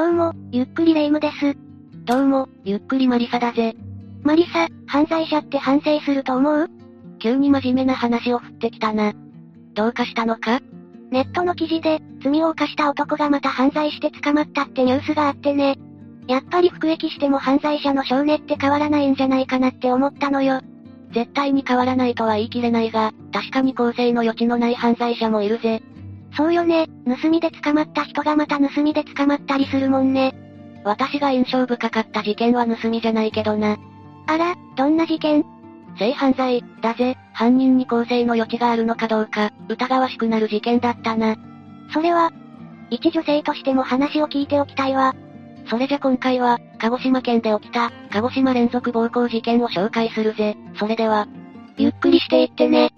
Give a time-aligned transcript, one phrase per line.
[0.00, 1.54] どうも、ゆっくりレ夢ムです。
[2.06, 3.76] どうも、ゆっくりマリサだぜ。
[4.22, 6.70] マリサ、犯罪者って反省すると思う？
[7.18, 9.12] 急に真面目な話を振ってきたな。
[9.74, 10.60] どうかしたのか？
[11.10, 15.76] ネットの記事で、罪を犯した男がまた犯罪して捕まったってニュースがあってね。
[16.26, 20.62] やっぱり服役しても犯罪者の少年って変わらないんじゃないかなって思ったのよ。
[21.12, 25.82] 絶対に変わらないとは言い切れないが、確かに構成の余地のない犯罪者もいるぜ。
[26.36, 30.34] そうよね、盗みで捕まった人がまた盗みで捕まったりするもんね。
[30.84, 33.76] 私が印象深かった事件は盗みじゃないけどな。
[34.26, 35.44] あら、どんな事件？
[35.98, 41.36] 性犯罪、だぜ、犯人に構成の余地があるのかどうか、疑わしくなる事件だったな。
[41.92, 42.30] それは、
[42.90, 45.14] 一女性としても話を聞いておきたいわ。
[45.68, 50.56] それじゃ今回は、鹿児島県で起きた、鹿児島連続暴行事件を紹介するぜ。
[50.76, 51.26] それでは、
[51.76, 52.92] ゆっくりしていってね。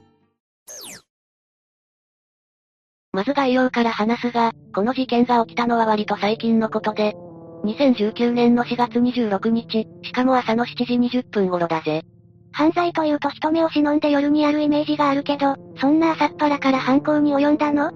[3.14, 7.14] まず概要から話すが、この事件が起きたのは割と最近のことで、
[7.62, 12.04] 2019年の4月26日、しかも朝の7時20分頃だぜ。
[12.52, 17.88] 犯罪というと人目を忍んで夜にやるイメージがあるけど、そんな朝っぱらから犯行に及んだの？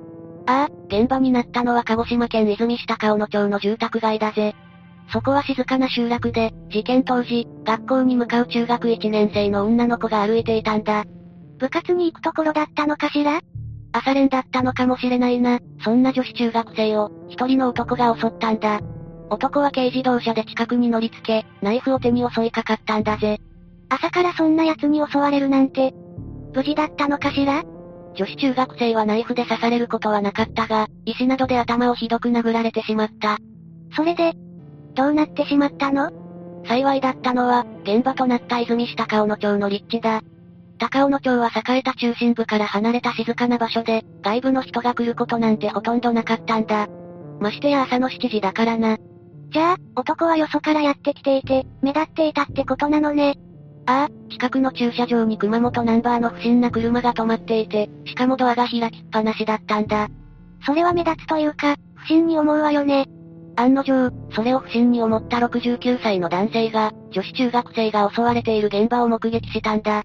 [0.49, 4.55] ああ、現場になったのは鹿児島県出水市高尾野町の住宅街だぜ。
[5.11, 11.05] そこは静かな集落で、事件当時、学校に向かう中学1年生の女の子が歩いていたんだ。
[11.59, 13.41] 部活に行くところだったのかしら？
[13.97, 15.59] 朝練だったのかもしれないな。
[15.83, 18.81] そんな女子中学生を、一人の男が襲ったんだ。
[19.31, 23.39] 男は軽自動車で近くに乗り付け、ナイフを手に襲いかかったんだぜ。
[23.89, 25.95] 朝からそんな奴に襲われるなんて、
[26.53, 27.63] 無事だったのかしら？
[28.15, 33.39] 女子中学生はナイフで刺されることはなかったが、石などで頭をひどく殴られてしまった。
[33.95, 34.35] それで、
[34.95, 36.11] どうなってしまったの？
[36.67, 40.21] 幸いだったのは、現場となった泉市高尾野町の立地だ。
[40.79, 46.89] 高尾野町は栄えた中心部から離れた静かな場所で、外部の人が来ることなんてほとんどなかったんだ。
[47.41, 48.99] ましてや朝の7時だからな。
[49.53, 53.37] じゃあ、男はよそからやってきていて、目立っていたってことなのね。
[53.87, 60.09] ああ、近くの駐車場に熊本ナンバーの不審な車が止まっていて、しかもドアが開きっぱなしだったんだ。
[60.65, 63.07] それは目立つというか、不審に思うわよね。
[63.57, 70.03] 案の定、それを不審に思った69歳の男性が、女子中学生が襲われている現場を目撃したんだ。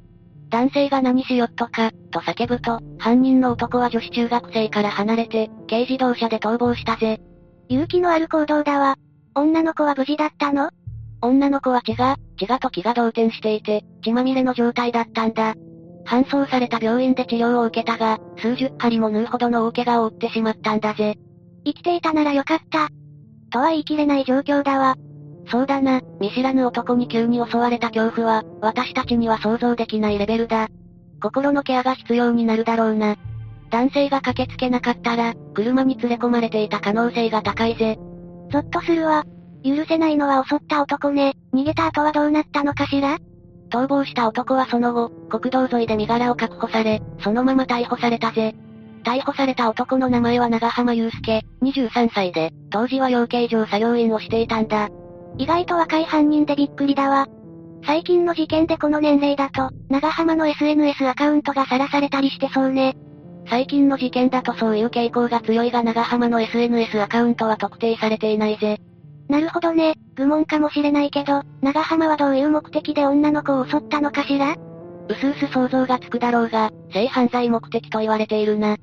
[0.52, 7.22] 男性が何しよっとか、と叫ぶと、犯人の男は女子中学生から離れて、軽自動車で逃亡したぜ。
[7.70, 8.98] 勇気のある行動だわ。
[9.34, 10.70] 女の子は無事だったの？
[11.22, 15.56] 女の子は血が、血がと気が動転していて、血まみれの状態だったんだ。
[16.06, 21.16] 搬送された病院で治療を受けたが、数十針も縫うほどの大怪我を負ってしまったんだぜ。
[21.64, 22.90] 生きていたならよかった。
[23.52, 24.96] とは言い切れない状況だわ。
[25.52, 30.70] そうだな、見知らぬ男に急に襲われた恐怖は、私たちには想像できないレベルだ。
[31.22, 33.18] 心のケアが必要になるだろうな。
[33.70, 38.00] 男性が駆けつけなかったら、車に連れ込まれていた可能性が高いぜ。
[38.50, 39.26] ゾッとするわ。
[39.64, 41.34] 許せないのは襲った男ね。
[41.54, 43.18] 逃げた後はどうなったのかしら？
[43.70, 48.56] 逃亡した男はその後、国道沿いで身柄を確保され、そのまま逮捕されたぜ。
[49.04, 54.90] 逮捕された男の名前は長浜祐介、23歳で、当時は養鶏場作業員をしていたんだ。
[55.38, 57.28] 意外と若い犯人でびっくりだわ。
[57.86, 62.96] 最近の事件でこの年齢だと、長浜の SNS アカウントが晒されたりしてそうね。
[63.50, 68.80] 最近の事件だとそういう傾向が強いが長浜の SNS アカウントは特定されていないぜ。
[69.30, 74.56] なるほどね、愚問かもしれないけど、長浜はどういう目的で女の子を襲ったのかしら？
[75.10, 78.78] うすうす想像がつくだろうが、性犯罪目的と言われているな。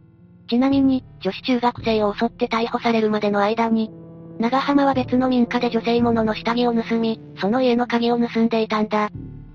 [0.48, 3.90] ちなみに、女子中学生を襲って逮捕されるまでの間に、
[4.38, 9.10] 長浜は別の民家で女性ものの下着を盗み、その家の鍵を盗んでいたんだ。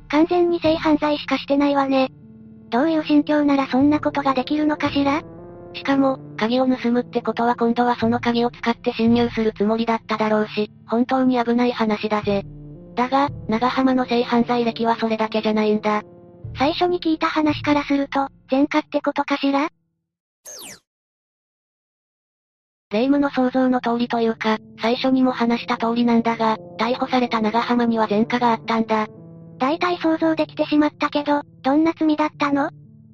[0.09, 2.11] 完全に性犯罪しかしてないわね。
[2.69, 5.21] どういう心境ならそんなことができるのかしら？
[5.73, 12.43] しかも、鍵を盗むってことは今度はその鍵を使って侵入するつもりだっただろうし、本当に危ない話だぜ。
[12.95, 16.03] だが、長浜の性犯罪歴はそれだけじゃないんだ。
[16.57, 19.69] 最初に聞いた話からすると、前科ってことかしら？
[22.93, 29.07] 霊夢の想像の通りというか、最初にも話した通りなんだが、逮捕された長浜には前科があったんだ。
[29.57, 32.69] 大体想像できてしまったけど、どんな罪だったの？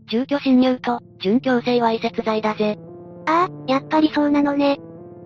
[0.10, 2.78] 住居侵入と、準強制わいせつ罪だぜ。
[3.26, 4.80] ああ、やっぱりそうなのね。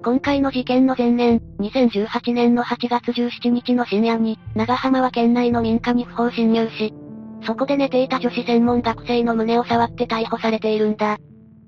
[0.04, 6.94] 今回の事件の前年、2018年の8月17日の深夜に、長浜は県内の民家に不法侵入し、
[7.46, 11.18] そこで寝ていた女子専門学生の胸を触って逮捕されているんだ。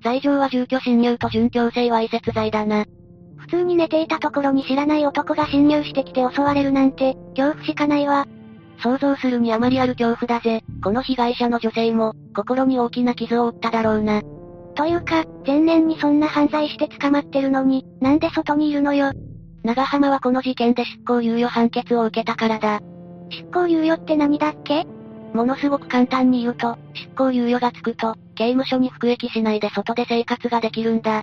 [0.06, 2.84] 罪状は住居侵入と準強制わいせつ罪だな。
[3.38, 8.24] 普通に寝ていたところに知らない男が侵入してきて襲われるなんて、恐怖しかないわ。
[8.80, 10.62] 想像するにあまりある恐怖だぜ。
[10.84, 14.22] この被害者の女性も、心に大きな傷を負っただろうな。
[14.76, 19.10] というか、前年にそんな犯罪して捕まってるのに、なんで外にいるのよ。
[19.64, 22.80] 長浜はこの事件で執行猶予判決を受けたからだ。
[23.30, 24.86] 執行猶予って何だっけ？
[25.36, 31.22] ものすごく簡単に言うと、執行猶予がつくと、刑務所に服役しないで外で生活ができるんだ。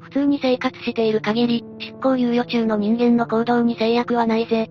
[0.00, 4.68] 普通に生活している限り、執行猶予中の人間の行動に制約はないぜ。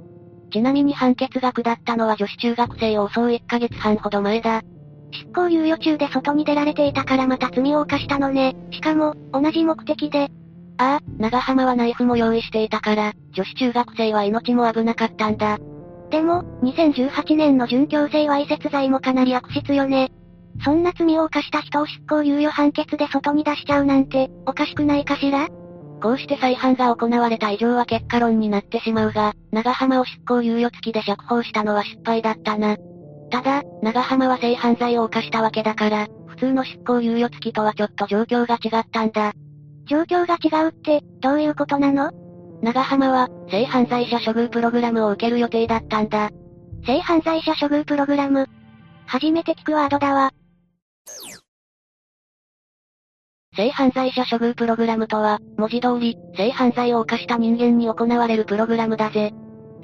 [0.52, 4.62] ちなみに判決が下ったのは女子中学生を襲う1ヶ月半ほど前だ。
[5.12, 8.56] 執行猶予中で外に出られていたからまた罪を犯したのね。
[8.72, 10.30] しかも、同じ目的で。
[10.78, 15.58] ああ、長浜はナイフも用意していたから、女子中学生は命も危なかったんだ。
[16.12, 20.12] でも、2018年の準強制わいせつ罪もかなり悪質よね。
[20.64, 25.48] そんな罪を犯した人を執行猶予判決で外に出しちゃうなんて、おかしくないかしら？
[26.02, 32.76] こうして再犯が行われた以上は結果論になってしまうが、長浜を執行猶予付きで釈放したのは失敗だったな。
[33.30, 39.32] ただ、長浜は性犯罪を犯したわけだから、普通の執行猶予付きとはちょっと状況が違ったんだ。
[39.88, 42.12] 状況が違うって、どういうことなの？
[42.62, 46.30] 長浜は、性犯罪者処遇プログラムを受ける予定だったんだ。
[46.86, 48.48] 性犯罪者処遇プログラム
[49.06, 50.32] 初めて聞くワードだわ。
[53.56, 59.34] 性犯罪者処遇プログラムとは、文字通り、性犯罪を犯した人間に行われるプログラムだぜ。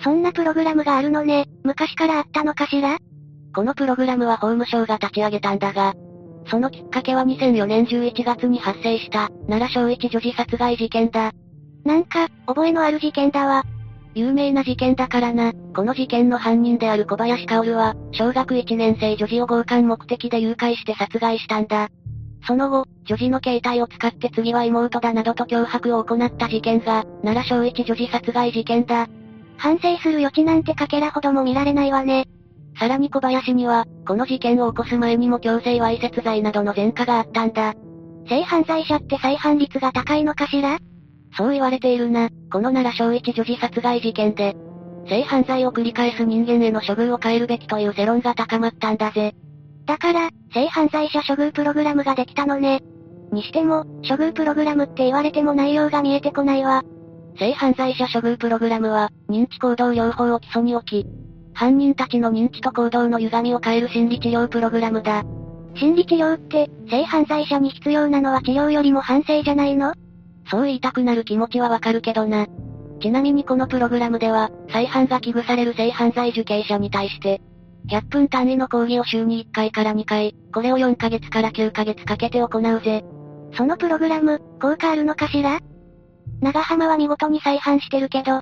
[0.04, 2.98] そんなプログラムがあるのね、昔からあったのかしら？
[3.54, 5.96] このプログラムは法務省が立ち上げたんだが、
[6.50, 11.32] そのきっかけは2004年11月に発生した、奈良小一女児殺害事件だ。
[11.84, 13.64] なんか、覚えのある事件だわ。
[14.14, 15.54] 有名な事件だからな。
[15.76, 21.90] この事件の犯人である小林薫は、小学1年生女児を強姦目的で誘拐して殺害したんだ。
[22.48, 29.08] その後、女児の携帯を使って次は妹だなどと脅迫を行った事件が、奈良小一女児殺害事件だ。
[29.58, 32.26] 反省する余地なんてかけらほども見られないわね。
[32.80, 37.74] さらに小林には、この事件を起こす前にも強制わいせつ罪などの前科があったんだ。
[38.30, 40.78] 性犯罪者って再犯率が高いのかしら？
[41.38, 42.30] そう言われているな。
[42.51, 44.56] この奈良小一女児殺害事件で、
[45.07, 49.36] 性犯罪を繰り返す人間への処遇を変えるべきという世論が高まったんだぜ。
[49.86, 52.81] だから、性犯罪者処遇プログラムができたのね。
[53.31, 56.84] にしても、処遇プログラムって言われても内容が見えてこないわ。
[57.38, 61.06] 性犯罪者処遇プログラムは、認知行動療法を基礎に置き、
[61.54, 65.24] 犯人たちの認知と行動の歪みを変える心理治療プログラムだ。
[65.75, 69.94] 心理治療って、性犯罪者に必要なのは治療よりも反省じゃないの？
[70.50, 72.48] そう言いたくなる気持ちはわかるけどな。
[73.02, 77.42] ちなみにこのプログラムでは、再犯が危惧される性犯罪受刑者に対して、
[77.90, 83.04] 100分単位の講義を週に1回から2回、これを4ヶ月から9ヶ月かけて行うぜ。
[83.56, 85.60] そのプログラム、効果あるのかしら？
[86.42, 88.42] 長浜は見事に再犯してるけど、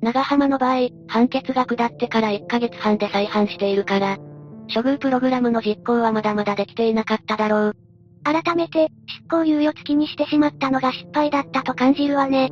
[0.00, 4.18] 長浜の場合、判決が下ってから1ヶ月半で再犯しているから、
[4.72, 7.76] 処遇プログラムの実行はまだまだできていなかっただろう。
[8.24, 12.50] 改めて、執行猶予付きにしてしまったのが失敗だったと感じるわね。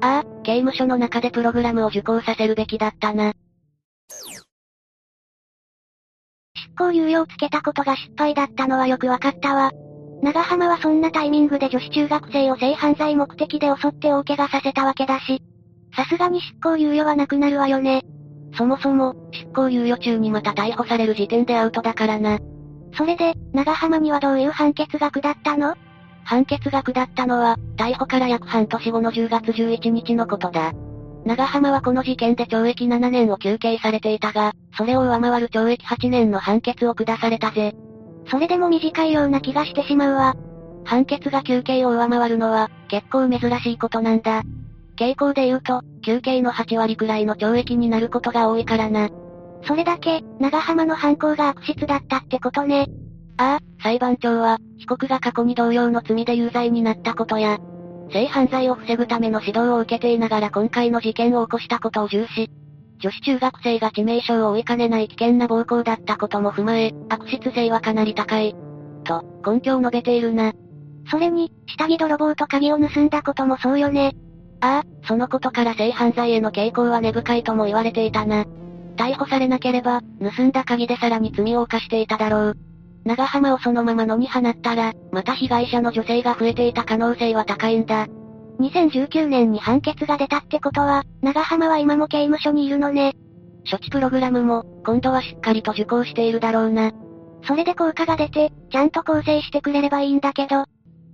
[0.00, 3.32] ああ、刑務所の中でプログラムを受講させるべきだったな。
[6.56, 9.72] 執行猶予をつけたことが失敗だったのはよくわかったわ。
[10.22, 15.42] 長浜はそんなタイミングで女子中学生を性犯罪目的で襲って大怪我させたわけだし。
[15.96, 18.02] さすがに執行猶予はなくなるわよね。
[18.56, 22.38] そもそも、執行猶予中にまた逮捕される時点でアウトだからな。
[22.96, 25.74] それで、長浜にはどういう判決が下ったの？
[26.24, 30.72] 判決が下ったのは、逮捕から約半年後の10月11日のことだ。
[31.24, 37.74] 長浜はこの事件で懲役7年を求刑されていたが、それを上回る懲役8年の判決を下されたぜ。
[38.30, 40.34] それでも短いような気がしてしまうわ。
[40.84, 44.42] 判決が求刑を上回るのは、結構珍しいことなんだ。
[44.96, 49.08] 傾向で言うと、求刑の8割くらいの懲役になることが多いからな。
[49.66, 52.86] それだけ、長浜の犯行が悪質だったってことね。
[53.36, 57.58] ああ、裁判長は、被告が過去に同様の罪で有罪になったことや、
[58.12, 62.50] 性犯罪を防ぐための指導を受けていながら今回の事件を起こしたことを重視。
[63.00, 68.54] 女子中学生が致命傷を負いかねない危険な暴行だったことも踏まえ、悪質性はかなり高い。
[69.04, 70.52] と、根拠を述べているな。
[71.10, 74.12] それに、下着泥棒と鍵を盗んだこともそうよね。
[74.60, 78.44] ああ、そのことから性犯罪への傾向は根深いとも言われていたな。
[78.96, 82.56] 逮捕されなければ、盗んだ鍵でさらに罪を犯していただろう。
[83.04, 88.06] 長浜をそのまま野に放ったら、また被害者の女性が増えていた可能性は高いんだ。
[88.60, 93.14] 2019年に判決が出たってことは、長浜は今も刑務所にいるのね。
[93.70, 96.92] 処置プログラムも、今度はしっかりと受講しているだろうな。
[97.46, 100.56] それで効果が出て、ちゃんと構成してくれればいいんだけど。
[100.56, 100.66] あ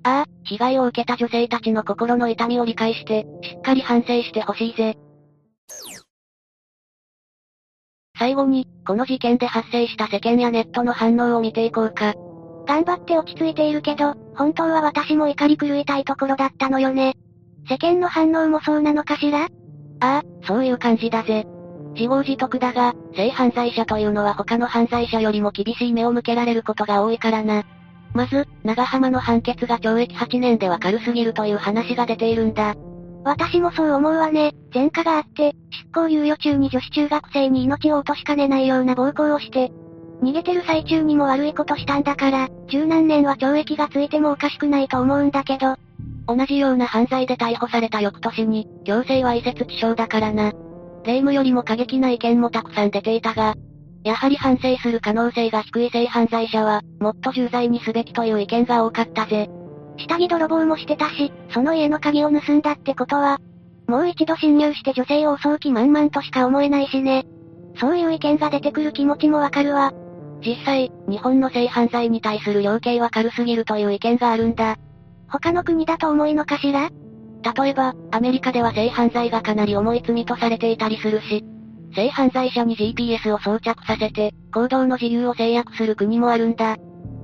[0.03, 4.97] あ、被害を受けた女性たちの心の痛みを理解して、しっかり反省してほしいぜ。
[8.21, 12.13] 最後に、この事件で発生した世間やネットの反応を見ていこうか。
[12.67, 17.15] 頑張って落ち着いているけど、本当は私も怒り狂いたいところだったのよね。
[17.67, 19.45] 世間の反応もそうなのかしら？
[19.45, 19.49] あ
[20.01, 21.47] あ、そういう感じだぜ。
[21.95, 27.65] 自業自得だが、性犯罪者というのは他の犯罪者よりも厳しい目を向けられることが多いからな。
[28.13, 32.75] まず、長浜の判決が懲役8年では軽すぎるという話が出ているんだ。
[33.25, 34.53] 私もそう思うわね。
[34.73, 39.71] 前科があって、執行猶予中に女子中学生に命を落としかねないような暴行をして、
[40.23, 45.77] 逃げてる最中にも悪いことしたんだから、十何年は懲役がついてもおかしくないと思うんだけど。
[46.27, 50.53] 同じような犯罪で逮捕された翌年に、強制わいせつ致傷だからな。
[51.05, 53.55] 霊夢よりも過激な意見もたくさん出ていたが、
[54.05, 59.51] やはり反省する可能性が低い性犯罪者は、もっと重罪にすべきという意見が多かったぜ。
[60.07, 63.39] 下着泥棒もしてたし、その家の鍵を盗んだってことは、
[63.87, 67.27] もう一度侵入して女性を襲う気満々としか思えないしね。
[67.79, 69.93] そういう意見が出てくる気持ちもわかるわ。
[70.45, 74.77] 実際、日本の性犯罪に対する量刑は軽すぎるという意見があるんだ。
[75.29, 76.89] 他の国だと思いのかしら？
[77.43, 81.45] 例えば、アメリカでは性犯罪がかなり重い罪とされていたりするし、
[81.95, 86.77] 性犯罪者に GPS を装着させて、行動の自由を制約する国もあるんだ。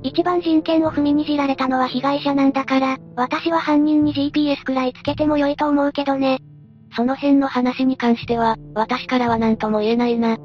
[0.03, 6.39] 一番人権を踏みにじられたのは被害者なんだから、私は犯人に GPS くらいつけても良いと思うけどね。
[6.95, 10.39] その辺の話に関しては、私からは何とも言えないな。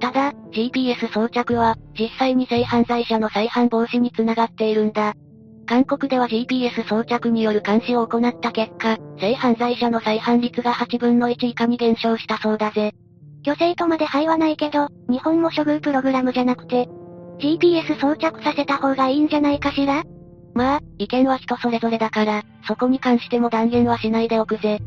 [0.00, 5.14] ただ、GPS 装着は、実際に性犯罪者の再犯防止につながっているんだ。
[5.66, 12.92] 韓国では GPS 装着による監視を行った結果、性犯罪者の再犯率が8分の1以下に減少したそうだぜ。
[13.44, 16.88] 虚勢とまで範はないけど、日本も処遇プログラムじゃなくて、
[17.38, 20.04] GPS 装着させた方がいいんじゃないかしら？
[20.54, 24.80] まあ、意見は人それぞれだから、そこに関しても断言はしないでおくぜ。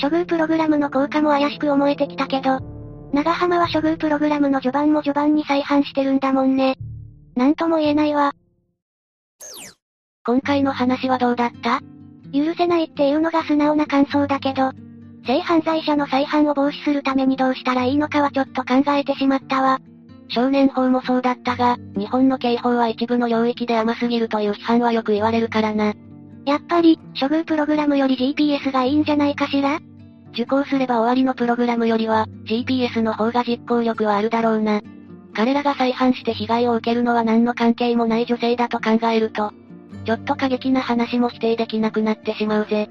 [0.00, 2.60] 処遇プログラムの効果も怪しく思えてきたけど、
[3.12, 6.76] 長浜は処遇プログラムの序盤も序盤に再犯してるんだもんね。
[7.34, 8.32] なんとも言えないわ。
[10.24, 11.80] 今回の話はどうだった？
[12.32, 14.70] 許せないっていうのが素直な感想だけど、
[15.26, 19.80] 性犯罪者の再犯を防止するためにどうしたらいいのかはちょっと考えてしまったわ。
[20.28, 25.94] 少年法もそうだったが、日本の刑法は一部の領域で甘すぎるという批判はよく言われるからな。
[26.44, 29.80] やっぱり、処遇プログラムより GPS がいいんじゃないかしら？
[30.32, 34.82] 受講すれば終わりのプログラムよりは、GPS の方が実行力はあるだろうな。
[35.34, 39.52] 彼らが再犯して被害を受けるのは何の関係もない女性だと考えると、
[40.04, 42.88] ちょっと過激な話も否定できなくなってしまうぜ。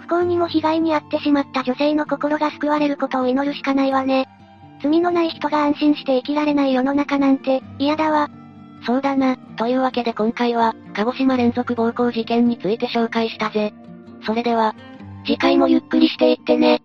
[0.00, 4.28] 不幸にも被害に遭ってしまった女性の心が救われることを祈るしかないわね。
[4.90, 8.30] 罪のない人が安心して生きられない世の中なんて、嫌だわ。
[8.86, 9.36] そうだな。
[9.56, 13.74] というわけで今回は、鹿児島連続暴行事件について紹介したぜ。
[14.24, 14.74] それでは、
[15.24, 16.82] 次回もゆっくりしていってね。